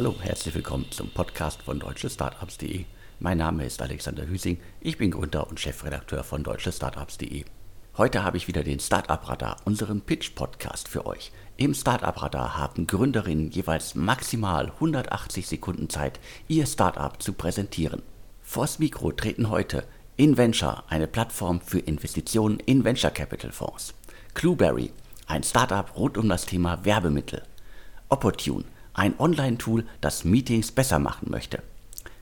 [0.00, 2.86] Hallo, herzlich willkommen zum Podcast von deutschestartups.de.
[3.18, 7.44] Mein Name ist Alexander Hüsing, ich bin Gründer und Chefredakteur von deutschestartups.de.
[7.98, 11.32] Heute habe ich wieder den Startup Radar, unseren Pitch-Podcast für euch.
[11.58, 18.00] Im Startup Radar haben Gründerinnen jeweils maximal 180 Sekunden Zeit, ihr Startup zu präsentieren.
[18.40, 19.84] Vors Mikro treten heute
[20.16, 23.92] InVenture, eine Plattform für Investitionen in Venture Capital Fonds.
[24.32, 24.92] Clueberry,
[25.26, 27.42] ein Startup rund um das Thema Werbemittel.
[28.08, 28.64] Opportune,
[28.94, 31.62] ein Online-Tool, das Meetings besser machen möchte.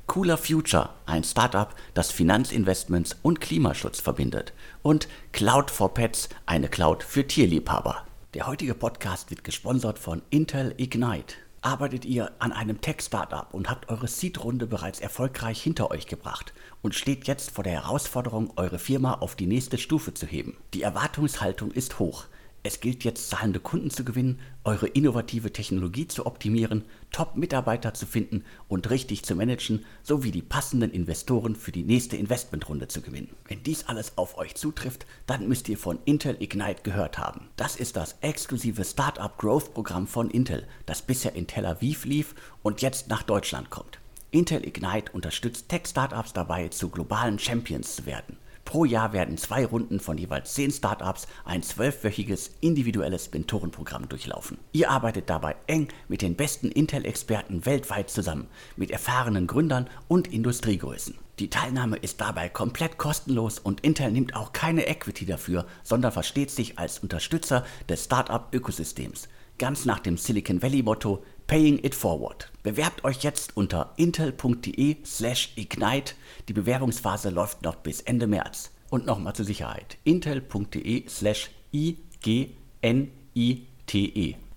[0.06, 4.54] Cooler Future, ein Startup, das Finanzinvestments und Klimaschutz verbindet.
[4.82, 8.06] Und Cloud for Pets, eine Cloud für Tierliebhaber.
[8.32, 11.34] Der heutige Podcast wird gesponsert von Intel Ignite.
[11.60, 16.94] Arbeitet ihr an einem Tech-Startup und habt eure Seed-Runde bereits erfolgreich hinter euch gebracht und
[16.94, 20.56] steht jetzt vor der Herausforderung, eure Firma auf die nächste Stufe zu heben?
[20.72, 22.26] Die Erwartungshaltung ist hoch.
[22.68, 28.44] Es gilt jetzt zahlende Kunden zu gewinnen, eure innovative Technologie zu optimieren, Top-Mitarbeiter zu finden
[28.68, 33.30] und richtig zu managen, sowie die passenden Investoren für die nächste Investmentrunde zu gewinnen.
[33.46, 37.48] Wenn dies alles auf euch zutrifft, dann müsst ihr von Intel Ignite gehört haben.
[37.56, 42.34] Das ist das exklusive Startup Growth Programm von Intel, das bisher in Tel Aviv lief
[42.62, 43.98] und jetzt nach Deutschland kommt.
[44.30, 48.36] Intel Ignite unterstützt Tech-Startups dabei, zu globalen Champions zu werden.
[48.68, 54.58] Pro Jahr werden zwei Runden von jeweils zehn Startups ein zwölfwöchiges individuelles Mentorenprogramm durchlaufen.
[54.72, 58.46] Ihr arbeitet dabei eng mit den besten Intel-Experten weltweit zusammen,
[58.76, 61.14] mit erfahrenen Gründern und Industriegrößen.
[61.38, 66.50] Die Teilnahme ist dabei komplett kostenlos und Intel nimmt auch keine Equity dafür, sondern versteht
[66.50, 69.30] sich als Unterstützer des Startup-Ökosystems.
[69.56, 72.52] Ganz nach dem Silicon Valley-Motto Paying It Forward.
[72.62, 76.12] Bewerbt euch jetzt unter intel.de slash ignite.
[76.46, 78.70] Die Bewerbungsphase läuft noch bis Ende März.
[78.90, 79.96] Und nochmal zur Sicherheit.
[80.04, 82.50] intel.de slash ignite.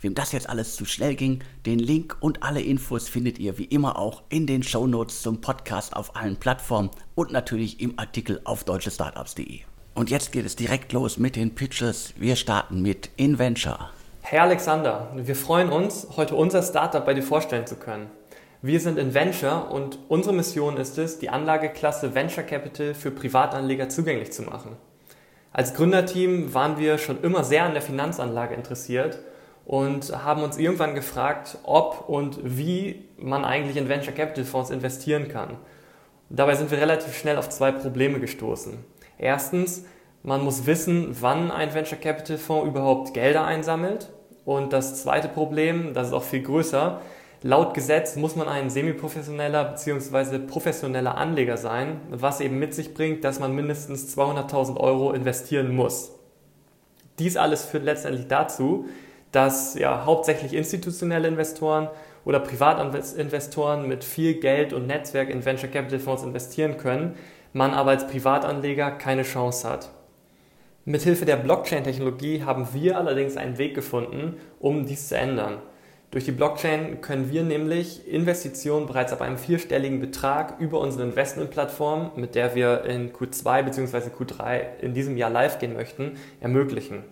[0.02, 3.64] Wem das jetzt alles zu schnell ging, den Link und alle Infos findet ihr wie
[3.66, 8.66] immer auch in den Shownotes zum Podcast auf allen Plattformen und natürlich im Artikel auf
[8.66, 9.62] deutschestartups.de.
[9.96, 12.14] Und jetzt geht es direkt los mit den Pitches.
[12.18, 13.92] Wir starten mit InVenture.
[14.32, 18.10] Hey Alexander, wir freuen uns, heute unser Startup bei dir vorstellen zu können.
[18.62, 23.90] Wir sind in Venture und unsere Mission ist es, die Anlageklasse Venture Capital für Privatanleger
[23.90, 24.78] zugänglich zu machen.
[25.52, 29.20] Als Gründerteam waren wir schon immer sehr an der Finanzanlage interessiert
[29.66, 35.28] und haben uns irgendwann gefragt, ob und wie man eigentlich in Venture Capital Fonds investieren
[35.28, 35.58] kann.
[36.30, 38.78] dabei sind wir relativ schnell auf zwei Probleme gestoßen.
[39.18, 39.84] Erstens,
[40.24, 44.10] man muss wissen, wann ein Venture Capital Fonds überhaupt Gelder einsammelt
[44.46, 47.02] und das zweite Problem, das ist auch viel größer,
[47.44, 50.40] laut Gesetz muss man ein semiprofessioneller bzw.
[50.40, 56.12] professioneller Anleger sein, was eben mit sich bringt, dass man mindestens 200.000 Euro investieren muss.
[57.20, 58.88] Dies alles führt letztendlich dazu,
[59.32, 61.90] dass ja, hauptsächlich institutionelle Investoren
[62.26, 67.16] oder Privatinvestoren mit viel Geld und Netzwerk in Venture Capital Fonds investieren können,
[67.54, 69.90] man aber als Privatanleger keine Chance hat.
[70.84, 75.60] Mithilfe der Blockchain-Technologie haben wir allerdings einen Weg gefunden, um dies zu ändern.
[76.10, 82.14] Durch die Blockchain können wir nämlich Investitionen bereits ab einem vierstelligen Betrag über unsere Investmentplattform,
[82.16, 84.10] mit der wir in Q2 bzw.
[84.10, 87.04] Q3 in diesem Jahr live gehen möchten, ermöglichen.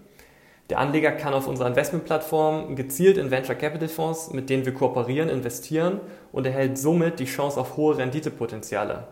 [0.72, 5.30] Der Anleger kann auf unserer Investmentplattform gezielt in Venture Capital Fonds, mit denen wir kooperieren,
[5.30, 6.00] investieren
[6.31, 9.07] und erhält somit die Chance auf hohe Renditepotenziale.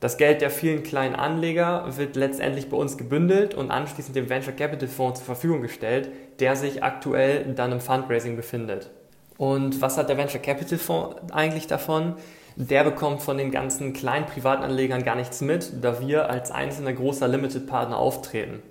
[0.00, 4.52] Das Geld der vielen kleinen Anleger wird letztendlich bei uns gebündelt und anschließend dem Venture
[4.52, 8.90] Capital Fonds zur Verfügung gestellt, der sich aktuell dann im Fundraising befindet.
[9.38, 12.14] Und was hat der Venture Capital Fonds eigentlich davon?
[12.54, 17.26] Der bekommt von den ganzen kleinen Privatanlegern gar nichts mit, da wir als einzelner großer
[17.26, 18.62] Limited Partner auftreten.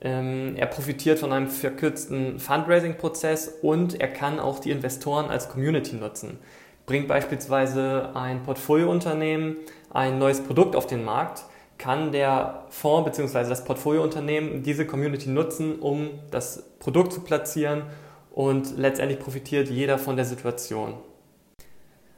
[0.00, 5.94] Ähm, er profitiert von einem verkürzten Fundraising-Prozess und er kann auch die Investoren als Community
[5.94, 6.38] nutzen.
[6.86, 9.56] Bringt beispielsweise ein Portfoliounternehmen
[9.92, 11.44] ein neues Produkt auf den Markt,
[11.78, 13.48] kann der Fonds bzw.
[13.48, 17.82] das Portfoliounternehmen diese Community nutzen, um das Produkt zu platzieren
[18.30, 20.94] und letztendlich profitiert jeder von der Situation.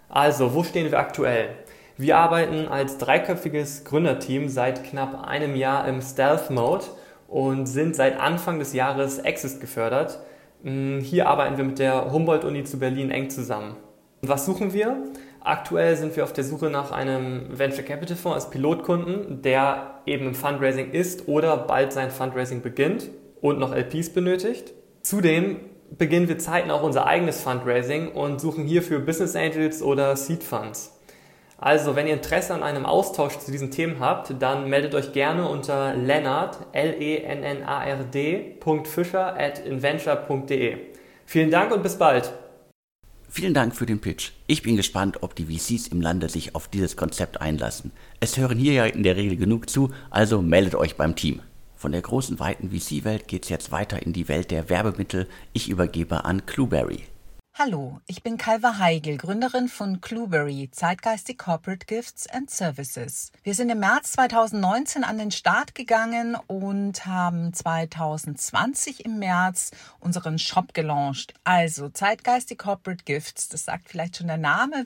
[0.09, 1.57] Also, wo stehen wir aktuell?
[1.97, 6.85] Wir arbeiten als dreiköpfiges Gründerteam seit knapp einem Jahr im Stealth-Mode
[7.29, 10.19] und sind seit Anfang des Jahres Exist gefördert.
[10.63, 13.77] Hm, hier arbeiten wir mit der Humboldt-Uni zu Berlin eng zusammen.
[14.29, 14.97] Was suchen wir?
[15.41, 20.27] Aktuell sind wir auf der Suche nach einem Venture Capital Fonds als Pilotkunden, der eben
[20.29, 23.11] im Fundraising ist oder bald sein Fundraising beginnt
[23.41, 24.73] und noch LPs benötigt.
[25.03, 25.61] Zudem
[25.91, 30.99] beginnen wir zeitnah auch unser eigenes Fundraising und suchen hierfür Business Angels oder Seed Funds.
[31.59, 35.49] Also, wenn ihr Interesse an einem Austausch zu diesen Themen habt, dann meldet euch gerne
[35.49, 40.77] unter Lennart, L-E-N-N-A-R-D, Fischer at inventure.de.
[41.27, 42.33] Vielen Dank und bis bald!
[43.37, 44.31] Vielen Dank für den Pitch.
[44.47, 47.91] Ich bin gespannt, ob die VCs im Lande sich auf dieses Konzept einlassen.
[48.21, 51.41] Es hören hier ja in der Regel genug zu, also meldet euch beim Team.
[51.75, 55.27] Von der großen weiten VC-Welt geht's jetzt weiter in die Welt der Werbemittel.
[55.53, 57.01] Ich übergebe an Clueberry.
[57.57, 63.31] Hallo, ich bin Calva Heigel, Gründerin von Clueberry, Zeitgeistig Corporate Gifts and Services.
[63.45, 69.71] Wir sind im März 2019 an den Start gegangen und haben 2020 im März
[70.01, 71.35] unseren Shop gelauncht.
[71.45, 74.85] Also Zeitgeistig Corporate Gifts, das sagt vielleicht schon der Name.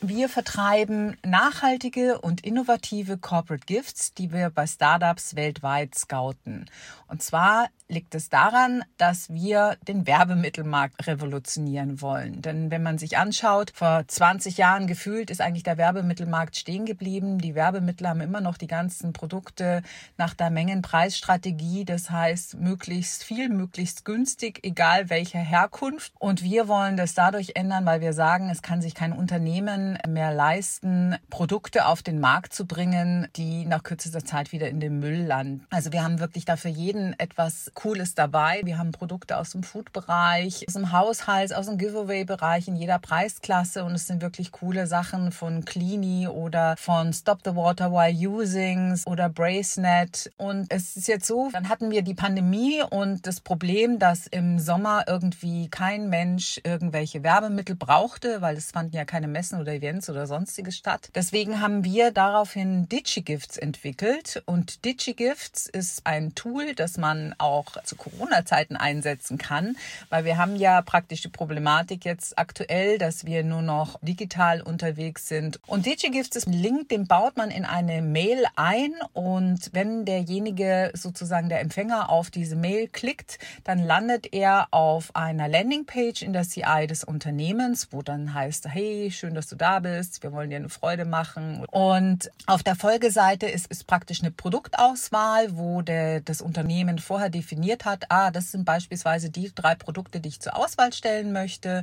[0.00, 6.70] Wir vertreiben nachhaltige und innovative Corporate Gifts, die wir bei Startups weltweit scouten.
[7.08, 12.42] Und zwar liegt es daran, dass wir den Werbemittelmarkt revolutionieren wollen.
[12.42, 17.38] Denn wenn man sich anschaut, vor 20 Jahren gefühlt ist eigentlich der Werbemittelmarkt stehen geblieben.
[17.38, 19.82] Die Werbemittel haben immer noch die ganzen Produkte
[20.16, 21.84] nach der Mengenpreisstrategie.
[21.84, 26.12] Das heißt, möglichst viel, möglichst günstig, egal welcher Herkunft.
[26.18, 30.32] Und wir wollen das dadurch ändern, weil wir sagen, es kann sich kein Unternehmen mehr
[30.32, 35.22] leisten, Produkte auf den Markt zu bringen, die nach kürzester Zeit wieder in den Müll
[35.22, 35.66] landen.
[35.70, 38.62] Also wir haben wirklich dafür jeden etwas Cooles dabei.
[38.64, 43.84] Wir haben Produkte aus dem Food-Bereich, aus dem Haushalt, aus dem Giveaway-Bereich in jeder Preisklasse
[43.84, 48.98] und es sind wirklich coole Sachen von Cleany oder von Stop the Water While Using
[49.04, 50.32] oder Bracenet.
[50.38, 54.58] Und es ist jetzt so, dann hatten wir die Pandemie und das Problem, dass im
[54.58, 60.08] Sommer irgendwie kein Mensch irgendwelche Werbemittel brauchte, weil es fanden ja keine Messen oder Events
[60.08, 61.10] oder sonstiges statt.
[61.14, 67.82] Deswegen haben wir daraufhin DigiGifts entwickelt und DigiGifts ist ein Tool, das man auch auch
[67.82, 69.76] zu Corona-Zeiten einsetzen kann,
[70.10, 75.28] weil wir haben ja praktisch die Problematik jetzt aktuell, dass wir nur noch digital unterwegs
[75.28, 75.60] sind.
[75.66, 80.90] Und DigiGifts ist ein Link, den baut man in eine Mail ein und wenn derjenige
[80.94, 86.42] sozusagen der Empfänger auf diese Mail klickt, dann landet er auf einer Landingpage in der
[86.42, 90.56] CI des Unternehmens, wo dann heißt, hey, schön, dass du da bist, wir wollen dir
[90.56, 91.64] eine Freude machen.
[91.70, 97.55] Und auf der Folgeseite ist, ist praktisch eine Produktauswahl, wo der, das Unternehmen vorher definiert,
[97.56, 101.82] definiert hat, ah, das sind beispielsweise die drei Produkte, die ich zur Auswahl stellen möchte.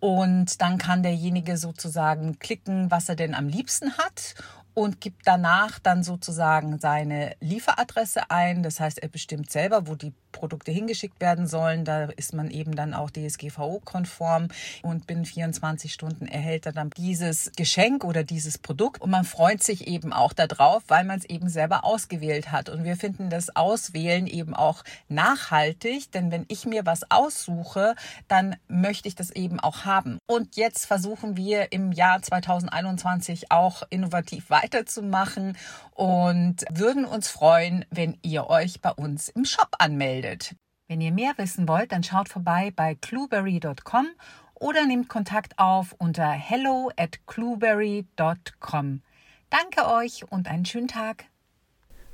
[0.00, 4.34] Und dann kann derjenige sozusagen klicken, was er denn am liebsten hat
[4.78, 8.62] und gibt danach dann sozusagen seine Lieferadresse ein.
[8.62, 11.84] Das heißt, er bestimmt selber, wo die Produkte hingeschickt werden sollen.
[11.84, 14.48] Da ist man eben dann auch DSGVO-konform
[14.82, 19.64] und binnen 24 Stunden erhält er dann dieses Geschenk oder dieses Produkt und man freut
[19.64, 22.68] sich eben auch darauf, weil man es eben selber ausgewählt hat.
[22.68, 27.96] Und wir finden das Auswählen eben auch nachhaltig, denn wenn ich mir was aussuche,
[28.28, 30.18] dann möchte ich das eben auch haben.
[30.26, 35.56] Und jetzt versuchen wir im Jahr 2021 auch innovativ weiter weiterzumachen
[35.94, 40.54] und würden uns freuen, wenn ihr euch bei uns im Shop anmeldet.
[40.88, 44.08] Wenn ihr mehr wissen wollt, dann schaut vorbei bei clueberry.com
[44.54, 49.02] oder nehmt Kontakt auf unter hello at clueberry.com.
[49.50, 51.26] Danke euch und einen schönen Tag.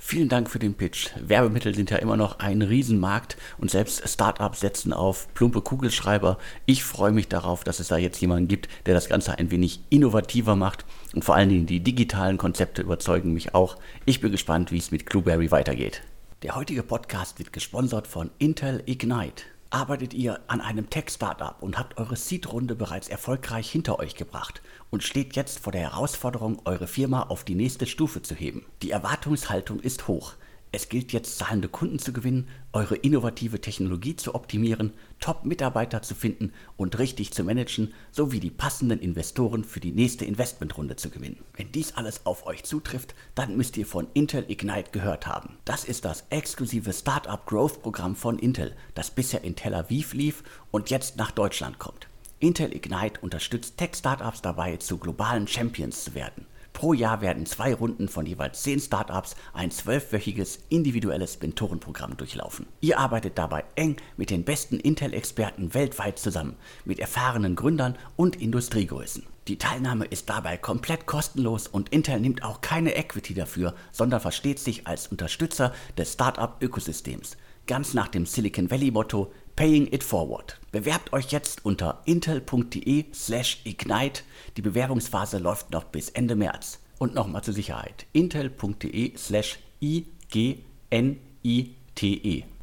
[0.06, 1.08] Vielen Dank für den Pitch.
[1.18, 6.36] Werbemittel sind ja immer noch ein Riesenmarkt und selbst Startups setzen auf plumpe Kugelschreiber.
[6.66, 9.80] Ich freue mich darauf, dass es da jetzt jemanden gibt, der das Ganze ein wenig
[9.88, 10.84] innovativer macht
[11.14, 13.78] und vor allen Dingen die digitalen Konzepte überzeugen mich auch.
[14.04, 16.02] Ich bin gespannt, wie es mit Clueberry weitergeht.
[16.42, 19.44] Der heutige Podcast wird gesponsert von Intel Ignite.
[19.74, 25.02] Arbeitet ihr an einem Tech-Startup und habt eure Seed-Runde bereits erfolgreich hinter euch gebracht und
[25.02, 28.64] steht jetzt vor der Herausforderung, eure Firma auf die nächste Stufe zu heben?
[28.82, 30.34] Die Erwartungshaltung ist hoch.
[30.74, 36.52] Es gilt jetzt, zahlende Kunden zu gewinnen, eure innovative Technologie zu optimieren, Top-Mitarbeiter zu finden
[36.76, 41.38] und richtig zu managen, sowie die passenden Investoren für die nächste Investmentrunde zu gewinnen.
[41.56, 45.58] Wenn dies alles auf euch zutrifft, dann müsst ihr von Intel Ignite gehört haben.
[45.64, 50.42] Das ist das exklusive Startup Growth Programm von Intel, das bisher in Tel Aviv lief
[50.72, 52.08] und jetzt nach Deutschland kommt.
[52.40, 56.46] Intel Ignite unterstützt Tech-Startups dabei, zu globalen Champions zu werden.
[56.74, 62.66] Pro Jahr werden zwei Runden von jeweils zehn Startups ein zwölfwöchiges individuelles Mentorenprogramm durchlaufen.
[62.80, 69.22] Ihr arbeitet dabei eng mit den besten Intel-Experten weltweit zusammen, mit erfahrenen Gründern und Industriegrößen.
[69.46, 74.58] Die Teilnahme ist dabei komplett kostenlos und Intel nimmt auch keine Equity dafür, sondern versteht
[74.58, 77.36] sich als Unterstützer des Startup-Ökosystems.
[77.66, 80.58] Ganz nach dem Silicon Valley-Motto Paying It Forward.
[80.72, 84.24] Bewerbt euch jetzt unter intel.de slash ignite.
[84.56, 86.80] Die Bewerbungsphase läuft noch bis Ende März.
[86.98, 88.06] Und nochmal zur Sicherheit.
[88.12, 90.64] intel.de slash ignite.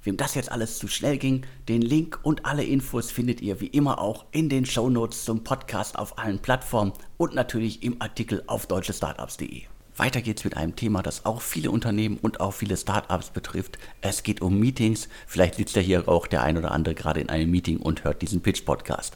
[0.04, 3.68] Wem das jetzt alles zu schnell ging, den Link und alle Infos findet ihr wie
[3.68, 8.66] immer auch in den Shownotes zum Podcast auf allen Plattformen und natürlich im Artikel auf
[8.66, 9.64] deutschestartups.de.
[10.02, 13.78] Weiter geht's mit einem Thema, das auch viele Unternehmen und auch viele Startups betrifft.
[14.02, 15.08] Es geht um Meetings.
[15.28, 18.24] Vielleicht sitzt ja hier auch der ein oder andere gerade in einem Meeting und hört
[18.24, 19.16] diesen Pitch-Podcast.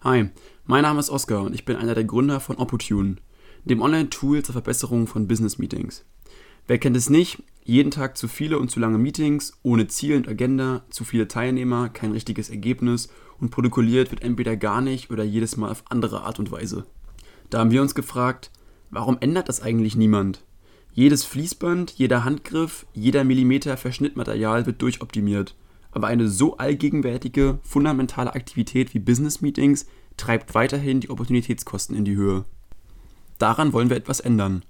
[0.00, 0.28] Hi,
[0.64, 3.18] mein Name ist Oskar und ich bin einer der Gründer von Opportune,
[3.64, 6.04] dem Online-Tool zur Verbesserung von Business-Meetings.
[6.66, 7.40] Wer kennt es nicht?
[7.62, 11.90] Jeden Tag zu viele und zu lange Meetings, ohne Ziel und Agenda, zu viele Teilnehmer,
[11.90, 16.40] kein richtiges Ergebnis und protokolliert wird entweder gar nicht oder jedes Mal auf andere Art
[16.40, 16.86] und Weise.
[17.50, 18.50] Da haben wir uns gefragt,
[18.90, 20.44] warum ändert das eigentlich niemand?
[20.92, 25.54] Jedes Fließband, jeder Handgriff, jeder Millimeter Verschnittmaterial wird durchoptimiert.
[25.90, 32.16] Aber eine so allgegenwärtige, fundamentale Aktivität wie Business Meetings treibt weiterhin die Opportunitätskosten in die
[32.16, 32.44] Höhe.
[33.38, 34.64] Daran wollen wir etwas ändern.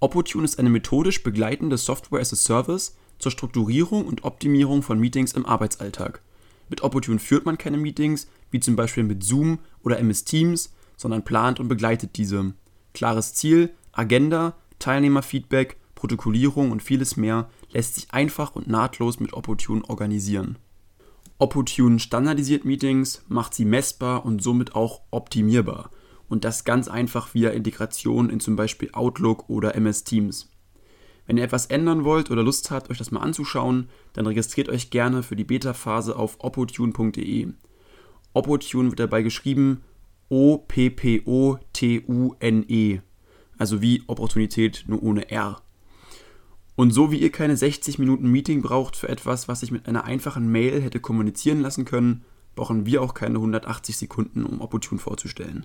[0.00, 5.32] Opportune ist eine methodisch begleitende Software as a Service zur Strukturierung und Optimierung von Meetings
[5.32, 6.22] im Arbeitsalltag.
[6.68, 11.24] Mit Opportune führt man keine Meetings, wie zum Beispiel mit Zoom oder MS Teams, sondern
[11.24, 12.54] plant und begleitet diese.
[12.96, 19.84] Klares Ziel, Agenda, Teilnehmerfeedback, Protokollierung und vieles mehr lässt sich einfach und nahtlos mit Opportune
[19.86, 20.56] organisieren.
[21.36, 25.90] Opportune standardisiert Meetings, macht sie messbar und somit auch optimierbar.
[26.30, 30.48] Und das ganz einfach via Integration in zum Beispiel Outlook oder MS Teams.
[31.26, 34.88] Wenn ihr etwas ändern wollt oder Lust habt, euch das mal anzuschauen, dann registriert euch
[34.88, 37.48] gerne für die Beta-Phase auf opportune.de.
[38.32, 39.82] Opportune wird dabei geschrieben
[40.28, 40.90] O-P-P-O-T-U-N-E.
[43.58, 45.62] Also wie Opportunität, nur ohne R.
[46.74, 50.04] Und so wie ihr keine 60 Minuten Meeting braucht für etwas, was ich mit einer
[50.04, 55.64] einfachen Mail hätte kommunizieren lassen können, brauchen wir auch keine 180 Sekunden, um Opportune vorzustellen.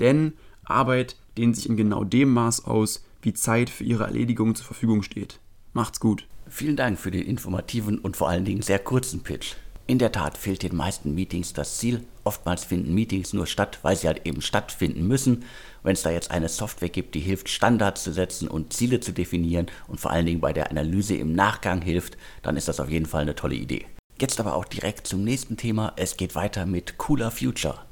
[0.00, 4.66] Denn Arbeit dehnt sich in genau dem Maß aus, wie Zeit für ihre Erledigung zur
[4.66, 5.40] Verfügung steht.
[5.72, 6.26] Macht's gut.
[6.48, 9.54] Vielen Dank für den informativen und vor allen Dingen sehr kurzen Pitch.
[9.90, 12.06] In der Tat fehlt den meisten Meetings das Ziel.
[12.22, 15.44] Oftmals finden Meetings nur statt, weil sie halt eben stattfinden müssen.
[15.82, 19.10] Wenn es da jetzt eine Software gibt, die hilft, Standards zu setzen und Ziele zu
[19.10, 22.88] definieren und vor allen Dingen bei der Analyse im Nachgang hilft, dann ist das auf
[22.88, 23.84] jeden Fall eine tolle Idee.
[24.16, 25.92] Jetzt aber auch direkt zum nächsten Thema.
[25.96, 27.84] Es geht weiter mit Cooler Future.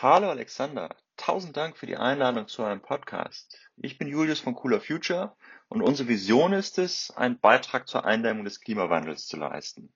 [0.00, 3.58] Hallo Alexander, tausend Dank für die Einladung zu einem Podcast.
[3.76, 5.36] Ich bin Julius von Cooler Future
[5.68, 9.92] und unsere Vision ist es, einen Beitrag zur Eindämmung des Klimawandels zu leisten.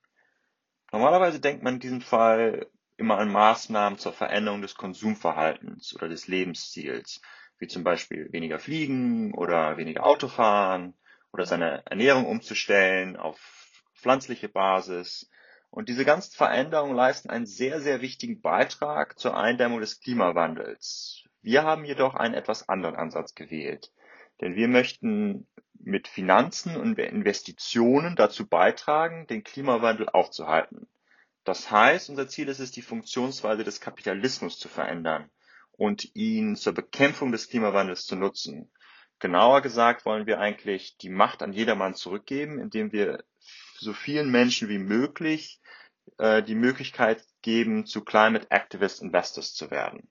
[0.91, 2.67] Normalerweise denkt man in diesem Fall
[2.97, 7.21] immer an Maßnahmen zur Veränderung des Konsumverhaltens oder des Lebensstils,
[7.59, 10.95] wie zum Beispiel weniger fliegen oder weniger Auto fahren
[11.33, 13.39] oder seine Ernährung umzustellen auf
[13.95, 15.31] pflanzliche Basis.
[15.71, 21.25] Und diese ganzen Veränderungen leisten einen sehr, sehr wichtigen Beitrag zur Eindämmung des Klimawandels.
[21.43, 23.93] Wir haben jedoch einen etwas anderen Ansatz gewählt.
[24.41, 25.47] Denn wir möchten
[25.81, 30.89] mit Finanzen und Investitionen dazu beitragen, den Klimawandel aufzuhalten.
[31.45, 35.31] Das heißt, unser Ziel ist es, die Funktionsweise des Kapitalismus zu verändern
[35.73, 38.71] und ihn zur Bekämpfung des Klimawandels zu nutzen.
[39.19, 43.25] Genauer gesagt wollen wir eigentlich die Macht an jedermann zurückgeben, indem wir
[43.79, 45.61] so vielen Menschen wie möglich
[46.19, 50.09] äh, die Möglichkeit geben, zu Climate Activist Investors zu werden.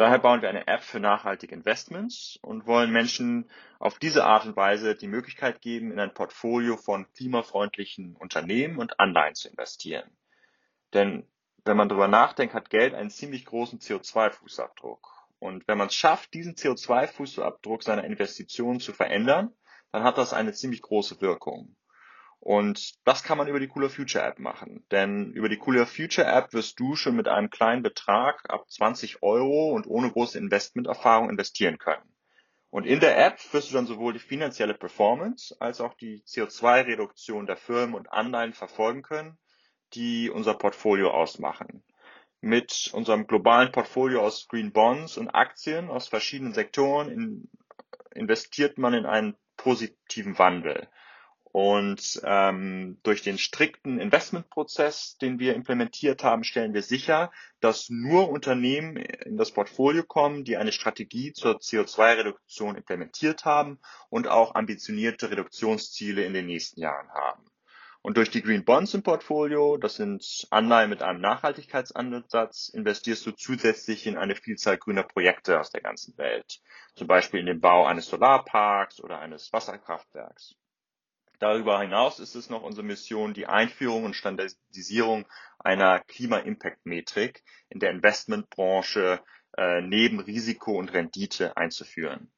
[0.00, 4.56] Daher bauen wir eine App für nachhaltige Investments und wollen Menschen auf diese Art und
[4.56, 10.10] Weise die Möglichkeit geben, in ein Portfolio von klimafreundlichen Unternehmen und Anleihen zu investieren.
[10.94, 11.28] Denn
[11.66, 15.06] wenn man darüber nachdenkt, hat Geld einen ziemlich großen CO2-Fußabdruck.
[15.38, 19.52] Und wenn man es schafft, diesen CO2-Fußabdruck seiner Investitionen zu verändern,
[19.92, 21.76] dann hat das eine ziemlich große Wirkung.
[22.40, 24.84] Und das kann man über die Cooler Future App machen.
[24.90, 29.22] Denn über die Cooler Future App wirst du schon mit einem kleinen Betrag ab 20
[29.22, 32.02] Euro und ohne große Investmenterfahrung investieren können.
[32.70, 37.46] Und in der App wirst du dann sowohl die finanzielle Performance als auch die CO2-Reduktion
[37.46, 39.38] der Firmen und Anleihen verfolgen können,
[39.92, 41.84] die unser Portfolio ausmachen.
[42.40, 47.50] Mit unserem globalen Portfolio aus Green Bonds und Aktien aus verschiedenen Sektoren in,
[48.14, 50.88] investiert man in einen positiven Wandel.
[51.52, 58.30] Und ähm, durch den strikten Investmentprozess, den wir implementiert haben, stellen wir sicher, dass nur
[58.30, 63.80] Unternehmen in das Portfolio kommen, die eine Strategie zur CO2-Reduktion implementiert haben
[64.10, 67.44] und auch ambitionierte Reduktionsziele in den nächsten Jahren haben.
[68.02, 73.32] Und durch die Green Bonds im Portfolio, das sind Anleihen mit einem Nachhaltigkeitsansatz, investierst du
[73.32, 76.60] zusätzlich in eine Vielzahl grüner Projekte aus der ganzen Welt.
[76.94, 80.54] Zum Beispiel in den Bau eines Solarparks oder eines Wasserkraftwerks.
[81.40, 85.26] Darüber hinaus ist es noch unsere Mission, die Einführung und Standardisierung
[85.58, 89.20] einer Klima-Impact-Metrik in der Investmentbranche
[89.56, 92.30] äh, neben Risiko und Rendite einzuführen.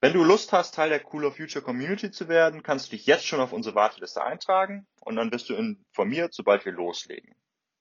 [0.00, 3.26] Wenn du Lust hast, Teil der Cooler Future Community zu werden, kannst du dich jetzt
[3.26, 7.34] schon auf unsere Warteliste eintragen und dann wirst du informiert, sobald wir loslegen.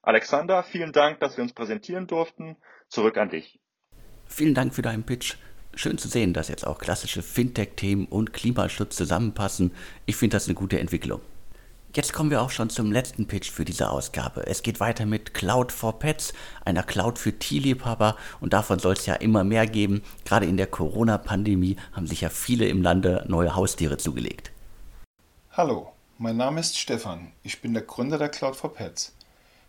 [0.04, 2.56] Alexander, vielen Dank, dass wir uns präsentieren durften.
[2.88, 3.60] Zurück an dich.
[4.28, 5.38] Vielen Dank für deinen Pitch.
[5.78, 9.72] Schön zu sehen, dass jetzt auch klassische Fintech-Themen und Klimaschutz zusammenpassen.
[10.06, 11.20] Ich finde das eine gute Entwicklung.
[11.94, 14.48] Jetzt kommen wir auch schon zum letzten Pitch für diese Ausgabe.
[14.48, 19.06] Es geht weiter mit Cloud for Pets, einer Cloud für Tierliebhaber und davon soll es
[19.06, 20.02] ja immer mehr geben.
[20.24, 24.52] Gerade in der Corona-Pandemie haben sich ja viele im Lande neue Haustiere zugelegt.
[25.52, 27.34] Hallo, mein Name ist Stefan.
[27.44, 29.14] Ich bin der Gründer der Cloud for Pets.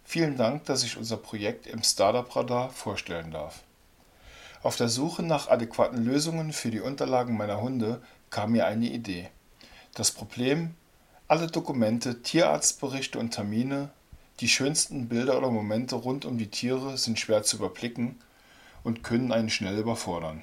[0.05, 3.63] Vielen Dank, dass ich unser Projekt im Startup Radar vorstellen darf.
[4.67, 9.29] Auf der Suche nach adäquaten Lösungen für die Unterlagen meiner Hunde kam mir eine Idee.
[9.95, 10.75] Das Problem,
[11.29, 13.91] alle Dokumente, Tierarztberichte und Termine,
[14.41, 18.19] die schönsten Bilder oder Momente rund um die Tiere sind schwer zu überblicken
[18.83, 20.43] und können einen schnell überfordern.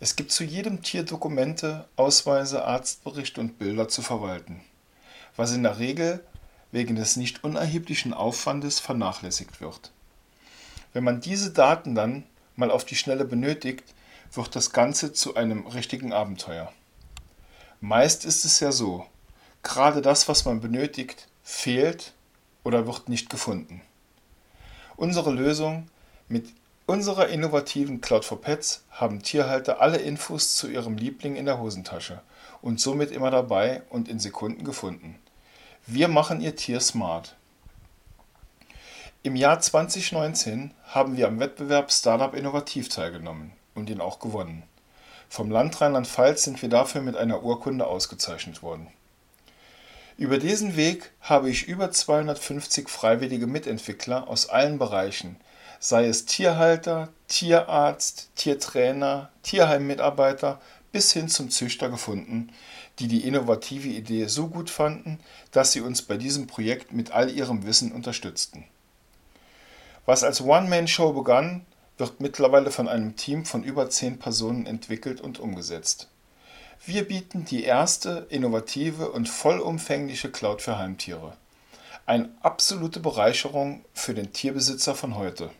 [0.00, 4.60] Es gibt zu jedem Tier Dokumente, Ausweise, Arztberichte und Bilder zu verwalten,
[5.34, 6.22] was in der Regel
[6.72, 9.92] wegen des nicht unerheblichen Aufwandes vernachlässigt wird.
[10.92, 12.24] Wenn man diese Daten dann
[12.56, 13.84] mal auf die Schnelle benötigt,
[14.32, 16.72] wird das Ganze zu einem richtigen Abenteuer.
[17.80, 19.06] Meist ist es ja so,
[19.64, 22.12] Gerade das, was man benötigt, fehlt
[22.62, 23.80] oder wird nicht gefunden.
[24.94, 25.88] Unsere Lösung
[26.28, 26.52] mit
[26.86, 32.20] unserer innovativen Cloud for Pets haben Tierhalter alle Infos zu ihrem Liebling in der Hosentasche
[32.60, 35.18] und somit immer dabei und in Sekunden gefunden.
[35.86, 37.34] Wir machen ihr Tier smart.
[39.26, 44.64] Im Jahr 2019 haben wir am Wettbewerb Startup Innovativ teilgenommen und ihn auch gewonnen.
[45.30, 48.88] Vom Land Rheinland-Pfalz sind wir dafür mit einer Urkunde ausgezeichnet worden.
[50.18, 55.36] Über diesen Weg habe ich über 250 freiwillige Mitentwickler aus allen Bereichen,
[55.80, 60.60] sei es Tierhalter, Tierarzt, Tiertrainer, Tierheimmitarbeiter
[60.92, 62.52] bis hin zum Züchter gefunden,
[62.98, 65.18] die die innovative Idee so gut fanden,
[65.50, 68.66] dass sie uns bei diesem Projekt mit all ihrem Wissen unterstützten.
[70.06, 71.64] Was als One-Man-Show begann,
[71.96, 76.08] wird mittlerweile von einem Team von über zehn Personen entwickelt und umgesetzt
[76.86, 81.34] wir bieten die erste innovative und vollumfängliche Cloud für Heimtiere.
[82.04, 85.50] Eine absolute Bereicherung für den Tierbesitzer von heute.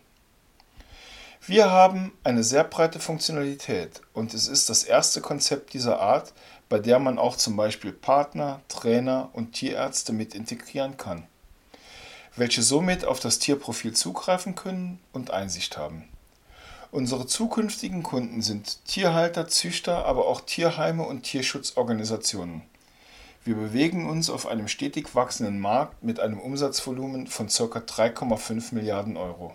[1.46, 6.34] Wir haben eine sehr breite Funktionalität und es ist das erste Konzept dieser Art,
[6.68, 11.26] bei der man auch zum Beispiel Partner, Trainer und Tierärzte mit integrieren kann,
[12.36, 16.08] welche somit auf das Tierprofil zugreifen können und Einsicht haben.
[16.90, 22.62] Unsere zukünftigen Kunden sind Tierhalter, Züchter, aber auch Tierheime und Tierschutzorganisationen.
[23.44, 27.62] Wir bewegen uns auf einem stetig wachsenden Markt mit einem Umsatzvolumen von ca.
[27.62, 29.54] 3,5 Milliarden Euro.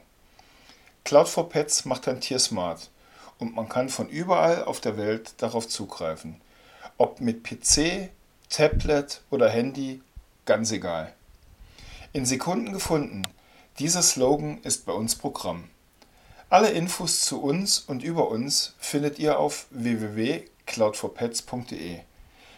[1.05, 2.89] Cloud for Pets macht ein Tier smart
[3.39, 6.39] und man kann von überall auf der Welt darauf zugreifen.
[6.97, 8.09] Ob mit PC,
[8.49, 10.01] Tablet oder Handy,
[10.45, 11.13] ganz egal.
[12.11, 13.21] In Sekunden gefunden.
[13.77, 15.65] Dieser Slogan ist bei uns Programm.
[16.49, 21.99] Alle Infos zu uns und über uns findet ihr auf www.cloud4pets.de.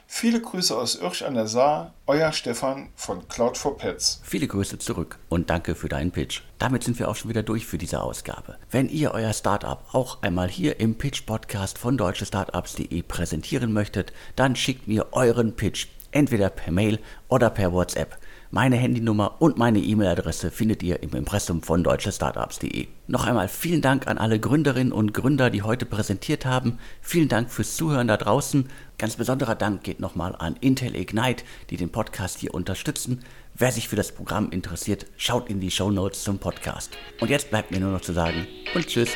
[0.08, 4.20] Viele Grüße aus Irsch an der Saar, euer Stefan von Cloud4Pets.
[4.24, 6.44] Viele Grüße zurück und danke für deinen Pitch.
[6.58, 8.58] Damit sind wir auch schon wieder durch für diese Ausgabe.
[8.70, 14.56] Wenn ihr euer Startup auch einmal hier im Pitch Podcast von deutschestartups.de präsentieren möchtet, dann
[14.56, 18.18] schickt mir euren Pitch entweder per Mail oder per WhatsApp.
[18.54, 22.88] Meine Handynummer und meine E-Mail-Adresse findet ihr im Impressum von deutschestartups.de.
[23.08, 26.78] Noch einmal vielen Dank an alle Gründerinnen und Gründer, die heute präsentiert haben.
[27.00, 28.68] Vielen Dank fürs Zuhören da draußen.
[28.98, 33.24] Ganz besonderer Dank geht nochmal an Intel Ignite, die den Podcast hier unterstützen.
[33.56, 36.92] Wer sich für das Programm interessiert, schaut in die Show Notes zum Podcast.
[37.22, 39.12] Und jetzt bleibt mir nur noch zu sagen und tschüss.